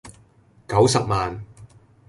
[0.67, 1.45] 九十萬